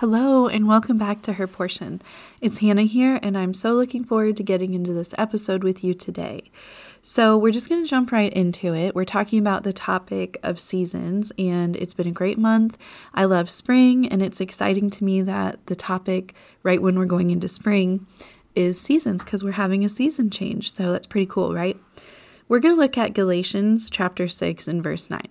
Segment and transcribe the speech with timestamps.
[0.00, 2.00] Hello, and welcome back to Her Portion.
[2.40, 5.92] It's Hannah here, and I'm so looking forward to getting into this episode with you
[5.92, 6.52] today.
[7.02, 8.94] So, we're just going to jump right into it.
[8.94, 12.78] We're talking about the topic of seasons, and it's been a great month.
[13.12, 17.30] I love spring, and it's exciting to me that the topic, right when we're going
[17.30, 18.06] into spring,
[18.54, 20.72] is seasons because we're having a season change.
[20.72, 21.76] So, that's pretty cool, right?
[22.46, 25.22] We're going to look at Galatians chapter 6 and verse 9.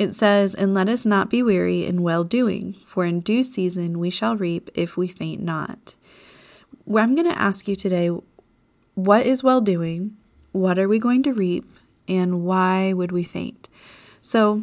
[0.00, 3.98] It says, And let us not be weary in well doing, for in due season
[3.98, 5.94] we shall reap if we faint not.
[6.86, 8.10] Well, I'm going to ask you today
[8.94, 10.16] what is well doing?
[10.52, 11.66] What are we going to reap?
[12.08, 13.68] And why would we faint?
[14.22, 14.62] So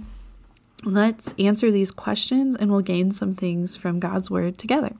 [0.83, 4.93] let's answer these questions and we'll gain some things from God's word together.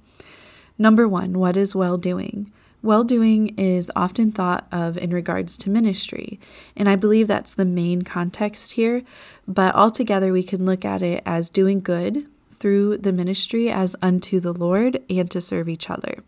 [0.78, 2.52] Number one, what is well doing?
[2.88, 6.40] Well doing is often thought of in regards to ministry,
[6.74, 9.04] and I believe that's the main context here.
[9.46, 14.40] But altogether, we can look at it as doing good through the ministry as unto
[14.40, 16.24] the Lord and to serve each other.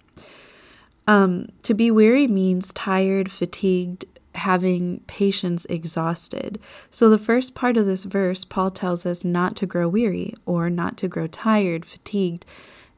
[1.08, 4.04] Um, to be weary means tired, fatigued,
[4.36, 6.60] having patience exhausted.
[6.92, 10.70] So, the first part of this verse, Paul tells us not to grow weary or
[10.70, 12.46] not to grow tired, fatigued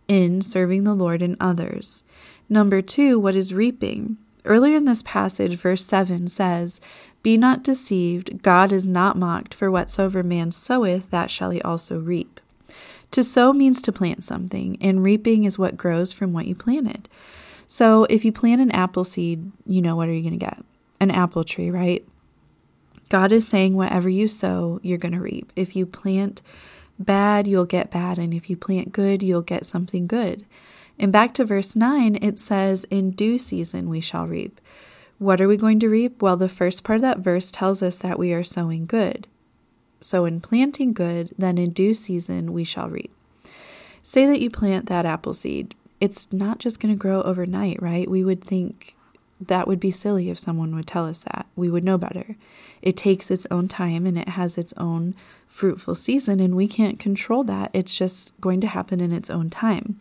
[0.08, 2.04] in serving the Lord and others.
[2.52, 4.18] Number two, what is reaping?
[4.44, 6.82] Earlier in this passage, verse 7 says,
[7.24, 11.98] Be not deceived, God is not mocked, for whatsoever man soweth, that shall he also
[11.98, 12.42] reap.
[13.12, 17.08] To sow means to plant something, and reaping is what grows from what you planted.
[17.68, 20.62] So if you plant an apple seed, you know what are you going to get?
[21.00, 22.06] An apple tree, right?
[23.08, 25.54] God is saying whatever you sow, you're going to reap.
[25.56, 26.42] If you plant
[27.00, 30.46] bad, you'll get bad, and if you plant good, you'll get something good.
[31.02, 34.62] And back to verse 9, it says, In due season we shall reap.
[35.18, 36.22] What are we going to reap?
[36.22, 39.28] Well, the first part of that verse tells us that we are sowing good.
[40.00, 43.12] So, in planting good, then in due season we shall reap.
[44.04, 45.74] Say that you plant that apple seed.
[46.00, 48.10] It's not just going to grow overnight, right?
[48.10, 48.96] We would think
[49.40, 51.48] that would be silly if someone would tell us that.
[51.56, 52.36] We would know better.
[52.84, 55.16] It takes its own time and it has its own
[55.48, 57.72] fruitful season, and we can't control that.
[57.74, 60.00] It's just going to happen in its own time.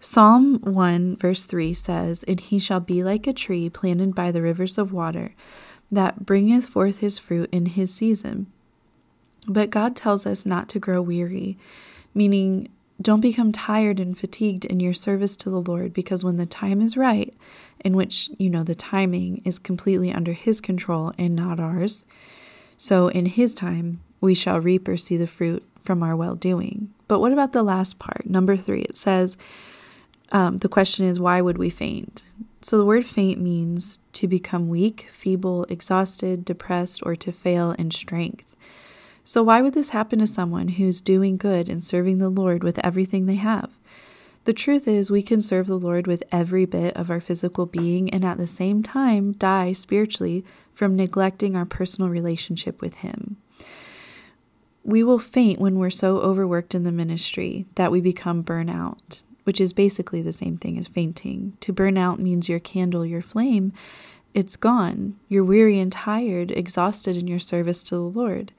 [0.00, 4.42] Psalm 1, verse 3 says, And he shall be like a tree planted by the
[4.42, 5.34] rivers of water,
[5.90, 8.46] that bringeth forth his fruit in his season.
[9.46, 11.56] But God tells us not to grow weary,
[12.14, 12.68] meaning
[13.00, 16.80] don't become tired and fatigued in your service to the Lord, because when the time
[16.80, 17.34] is right,
[17.84, 22.06] in which, you know, the timing is completely under His control and not ours,
[22.78, 26.92] so in His time, we shall reap or see the fruit from our well doing.
[27.06, 28.26] But what about the last part?
[28.26, 29.36] Number three, it says,
[30.32, 32.24] um, the question is, why would we faint?
[32.62, 37.90] So the word faint means to become weak, feeble, exhausted, depressed, or to fail in
[37.90, 38.56] strength.
[39.24, 42.84] So why would this happen to someone who's doing good and serving the Lord with
[42.84, 43.70] everything they have?
[44.44, 48.08] The truth is, we can serve the Lord with every bit of our physical being
[48.10, 53.36] and at the same time die spiritually from neglecting our personal relationship with Him.
[54.84, 59.60] We will faint when we're so overworked in the ministry that we become burnout which
[59.60, 61.56] is basically the same thing as fainting.
[61.60, 63.72] To burn out means your candle, your flame,
[64.34, 65.14] it's gone.
[65.28, 68.50] You're weary and tired, exhausted in your service to the Lord,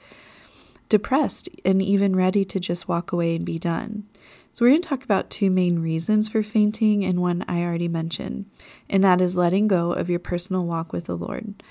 [0.87, 4.05] depressed, and even ready to just walk away and be done.
[4.49, 7.89] So, we're going to talk about two main reasons for fainting, and one I already
[7.89, 8.45] mentioned,
[8.89, 11.61] and that is letting go of your personal walk with the Lord.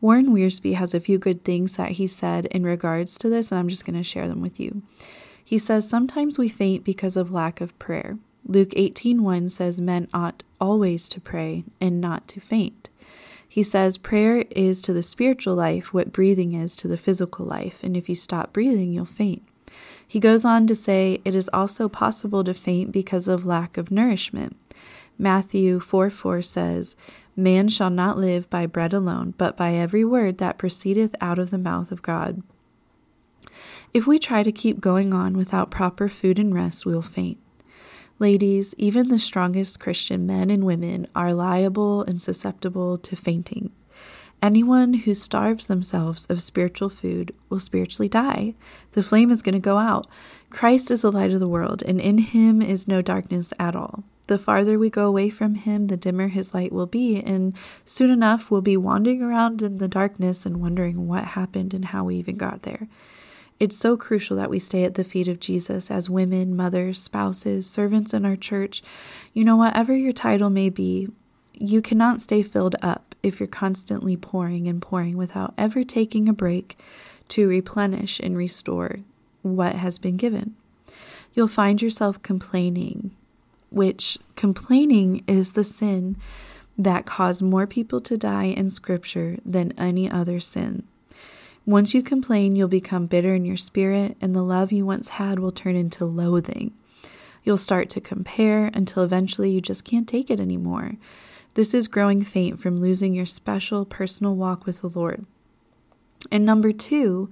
[0.00, 3.60] Warren Wiersbe has a few good things that he said in regards to this, and
[3.60, 4.82] I'm just going to share them with you.
[5.42, 8.18] He says, Sometimes we faint because of lack of prayer.
[8.48, 12.88] Luke 18:1 says men ought always to pray and not to faint.
[13.48, 17.82] He says prayer is to the spiritual life what breathing is to the physical life,
[17.82, 19.42] and if you stop breathing, you'll faint.
[20.06, 23.90] He goes on to say it is also possible to faint because of lack of
[23.90, 24.56] nourishment.
[25.18, 26.94] Matthew 4 4 says,
[27.34, 31.50] Man shall not live by bread alone, but by every word that proceedeth out of
[31.50, 32.42] the mouth of God.
[33.92, 37.38] If we try to keep going on without proper food and rest, we will faint.
[38.18, 43.72] Ladies, even the strongest Christian men and women are liable and susceptible to fainting.
[44.42, 48.54] Anyone who starves themselves of spiritual food will spiritually die.
[48.92, 50.06] The flame is going to go out.
[50.48, 54.04] Christ is the light of the world, and in him is no darkness at all.
[54.28, 57.54] The farther we go away from Him, the dimmer His light will be, and
[57.84, 62.04] soon enough we'll be wandering around in the darkness and wondering what happened and how
[62.04, 62.88] we even got there.
[63.58, 67.68] It's so crucial that we stay at the feet of Jesus as women, mothers, spouses,
[67.68, 68.82] servants in our church.
[69.32, 71.08] You know, whatever your title may be,
[71.54, 76.34] you cannot stay filled up if you're constantly pouring and pouring without ever taking a
[76.34, 76.78] break
[77.28, 78.98] to replenish and restore
[79.40, 80.54] what has been given.
[81.32, 83.16] You'll find yourself complaining,
[83.70, 86.16] which complaining is the sin
[86.76, 90.84] that caused more people to die in Scripture than any other sin.
[91.66, 95.40] Once you complain, you'll become bitter in your spirit, and the love you once had
[95.40, 96.72] will turn into loathing.
[97.42, 100.92] You'll start to compare until eventually you just can't take it anymore.
[101.54, 105.26] This is growing faint from losing your special personal walk with the Lord.
[106.30, 107.30] And number two,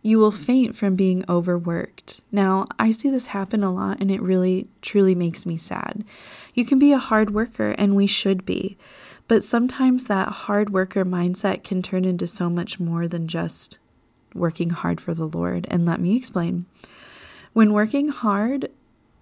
[0.00, 2.22] you will faint from being overworked.
[2.32, 6.04] Now, I see this happen a lot, and it really, truly makes me sad.
[6.54, 8.78] You can be a hard worker, and we should be.
[9.26, 13.78] But sometimes that hard worker mindset can turn into so much more than just
[14.34, 15.66] working hard for the Lord.
[15.70, 16.66] And let me explain.
[17.52, 18.70] When working hard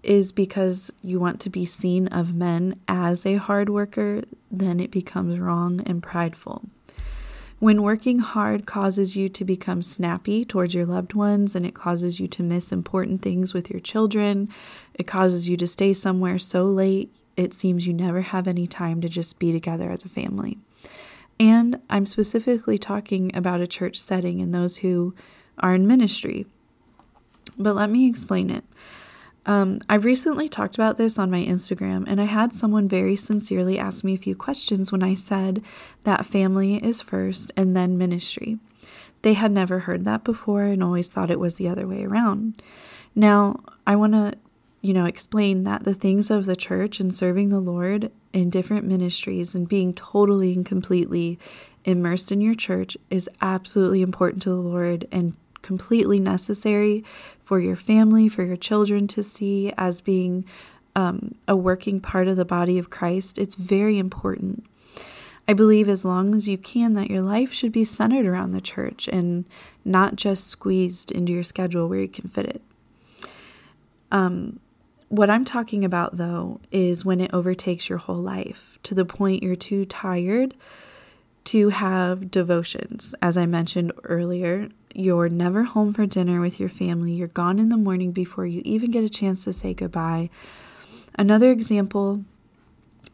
[0.02, 4.90] is because you want to be seen of men as a hard worker, then it
[4.90, 6.64] becomes wrong and prideful.
[7.60, 12.19] When working hard causes you to become snappy towards your loved ones and it causes
[12.19, 14.49] you to miss important things with your children,
[14.94, 19.00] it causes you to stay somewhere so late it seems you never have any time
[19.00, 20.58] to just be together as a family.
[21.40, 25.14] And I'm specifically talking about a church setting and those who
[25.58, 26.46] are in ministry.
[27.58, 28.64] But let me explain it.
[29.44, 33.76] Um, I've recently talked about this on my Instagram, and I had someone very sincerely
[33.78, 35.62] ask me a few questions when I said
[36.05, 38.58] that family is first and then ministry.
[39.23, 42.62] They had never heard that before and always thought it was the other way around.
[43.14, 44.35] Now, I want to
[44.82, 48.84] you know, explain that the things of the church and serving the Lord in different
[48.84, 51.38] ministries and being totally and completely
[51.84, 57.05] immersed in your church is absolutely important to the Lord and completely necessary
[57.40, 60.44] for your family, for your children to see as being
[60.96, 63.38] um, a working part of the body of Christ.
[63.38, 64.67] It's very important.
[65.46, 68.61] I believe as long as you can, that your life should be centered around the
[68.61, 69.44] church and
[69.85, 72.62] not just squeezed into your schedule where you can fit it.
[74.11, 74.61] Um,
[75.12, 79.43] what I'm talking about, though, is when it overtakes your whole life to the point
[79.43, 80.55] you're too tired
[81.44, 83.14] to have devotions.
[83.20, 87.12] As I mentioned earlier, you're never home for dinner with your family.
[87.12, 90.31] You're gone in the morning before you even get a chance to say goodbye.
[91.19, 92.25] Another example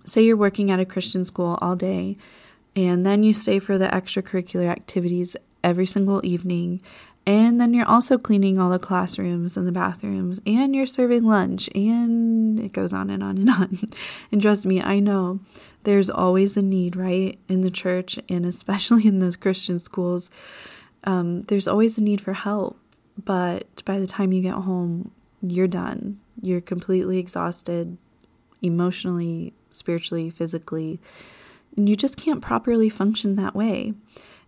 [0.05, 2.17] say you're working at a Christian school all day,
[2.77, 5.35] and then you stay for the extracurricular activities
[5.65, 6.81] every single evening,
[7.29, 11.69] and then you're also cleaning all the classrooms and the bathrooms, and you're serving lunch,
[11.75, 13.79] and it goes on and on and on.
[14.33, 15.41] and trust me, I know
[15.83, 20.31] there's always a need, right, in the church, and especially in the Christian schools.
[21.05, 22.81] Um, there's always a need for help,
[23.23, 25.11] but by the time you get home,
[25.43, 26.21] you're done.
[26.41, 27.99] You're completely exhausted,
[28.63, 30.99] emotionally, spiritually, physically,
[31.79, 33.95] and you just can't properly function that way.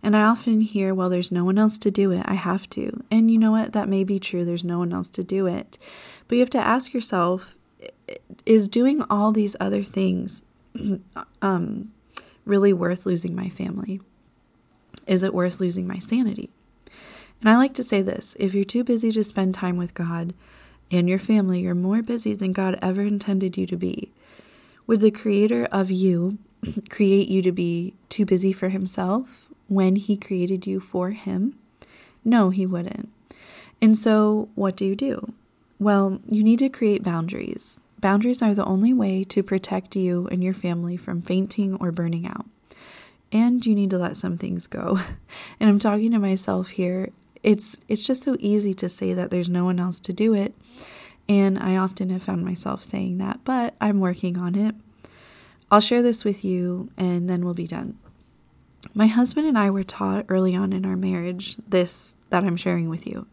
[0.03, 2.23] And I often hear, well, there's no one else to do it.
[2.25, 3.03] I have to.
[3.09, 3.71] And you know what?
[3.71, 4.43] That may be true.
[4.43, 5.77] There's no one else to do it.
[6.27, 7.55] But you have to ask yourself
[8.45, 10.43] is doing all these other things
[11.41, 11.93] um,
[12.43, 14.01] really worth losing my family?
[15.07, 16.49] Is it worth losing my sanity?
[17.39, 20.33] And I like to say this if you're too busy to spend time with God
[20.91, 24.11] and your family, you're more busy than God ever intended you to be.
[24.85, 26.37] Would the creator of you
[26.89, 31.57] create you to be too busy for himself when He created you for Him?
[32.23, 33.09] No, He wouldn't.
[33.81, 35.33] And so, what do you do?
[35.79, 37.79] Well, you need to create boundaries.
[37.99, 42.27] Boundaries are the only way to protect you and your family from fainting or burning
[42.27, 42.45] out.
[43.31, 44.99] And you need to let some things go.
[45.59, 47.09] and I'm talking to myself here.
[47.41, 50.53] It's it's just so easy to say that there's no one else to do it.
[51.27, 54.75] And I often have found myself saying that, but I'm working on it.
[55.71, 57.97] I'll share this with you and then we'll be done.
[58.93, 62.89] My husband and I were taught early on in our marriage this that I'm sharing
[62.89, 63.25] with you.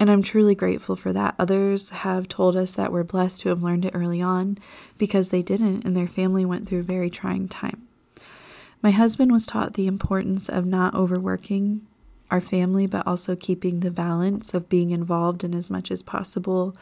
[0.00, 1.34] And I'm truly grateful for that.
[1.38, 4.58] Others have told us that we're blessed to have learned it early on
[4.96, 7.86] because they didn't and their family went through a very trying time.
[8.82, 11.86] My husband was taught the importance of not overworking
[12.30, 16.76] our family, but also keeping the balance of being involved in as much as possible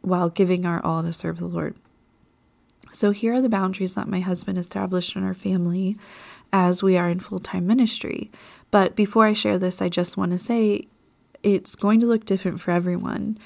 [0.00, 1.76] while giving our all to serve the Lord.
[2.92, 5.96] So, here are the boundaries that my husband established in our family
[6.52, 8.30] as we are in full time ministry.
[8.70, 10.86] But before I share this, I just want to say
[11.42, 13.38] it's going to look different for everyone.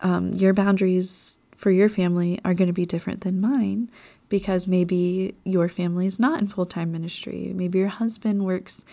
[0.00, 3.90] Um, your boundaries for your family are going to be different than mine
[4.28, 7.52] because maybe your family is not in full time ministry.
[7.54, 8.84] Maybe your husband works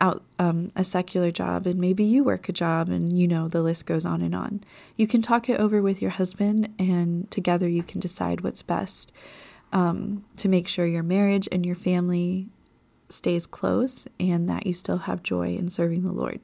[0.00, 3.62] out um, a secular job and maybe you work a job and you know the
[3.62, 4.62] list goes on and on.
[4.96, 9.12] You can talk it over with your husband and together you can decide what's best
[9.72, 12.48] um, to make sure your marriage and your family
[13.08, 16.40] stays close and that you still have joy in serving the lord.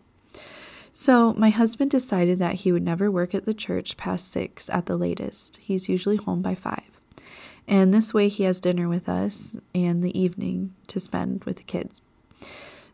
[0.92, 4.87] So my husband decided that he would never work at the church past six at
[4.87, 5.56] the latest.
[5.56, 6.82] He's usually home by five.
[7.66, 11.62] And this way he has dinner with us and the evening to spend with the
[11.62, 12.02] kids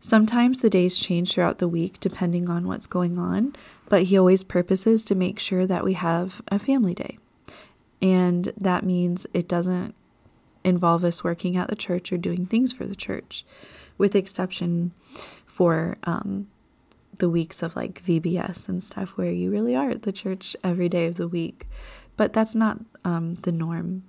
[0.01, 3.55] Sometimes the days change throughout the week depending on what's going on,
[3.89, 7.19] but he always purposes to make sure that we have a family day.
[8.01, 9.95] And that means it doesn't
[10.65, 13.45] involve us working at the church or doing things for the church,
[13.99, 14.93] with exception
[15.45, 16.49] for um,
[17.19, 20.89] the weeks of like VBS and stuff where you really are at the church every
[20.89, 21.67] day of the week.
[22.17, 24.05] But that's not um, the norm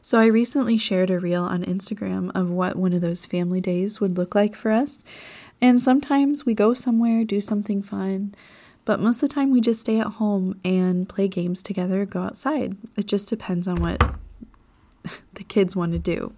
[0.00, 4.00] so I recently shared a reel on Instagram of what one of those family days
[4.00, 5.04] would look like for us.
[5.60, 8.34] And sometimes we go somewhere, do something fun,
[8.84, 12.22] but most of the time we just stay at home and play games together, go
[12.22, 12.76] outside.
[12.96, 14.14] It just depends on what
[15.34, 16.32] the kids want to do.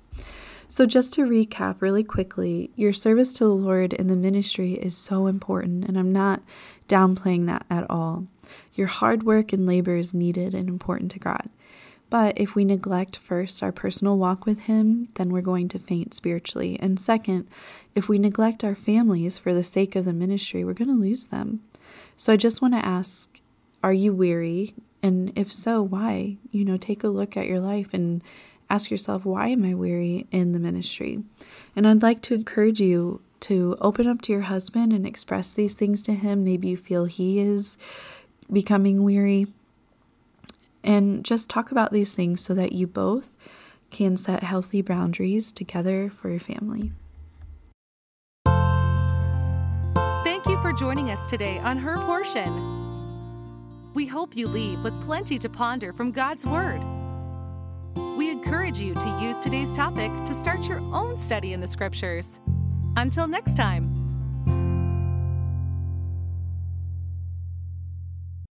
[0.67, 4.97] So, just to recap really quickly, your service to the Lord in the ministry is
[4.97, 6.43] so important, and I'm not
[6.89, 8.27] downplaying that at all.
[8.75, 11.49] Your hard work and labor is needed and important to God.
[12.11, 16.13] But if we neglect first our personal walk with Him, then we're going to faint
[16.13, 16.77] spiritually.
[16.81, 17.47] And second,
[17.95, 21.27] if we neglect our families for the sake of the ministry, we're going to lose
[21.27, 21.61] them.
[22.17, 23.41] So I just want to ask
[23.83, 24.75] are you weary?
[25.03, 26.37] And if so, why?
[26.51, 28.23] You know, take a look at your life and
[28.69, 31.23] ask yourself, why am I weary in the ministry?
[31.75, 35.75] And I'd like to encourage you to open up to your husband and express these
[35.75, 36.45] things to him.
[36.45, 37.79] Maybe you feel he is
[38.53, 39.47] becoming weary
[40.83, 43.37] and just talk about these things so that you both
[43.91, 46.93] can set healthy boundaries together for your family.
[50.25, 52.51] Thank you for joining us today on Her Portion.
[53.95, 56.81] We hope you leave with plenty to ponder from God's Word.
[58.17, 62.39] We encourage you to use today's topic to start your own study in the Scriptures.
[62.97, 64.00] Until next time.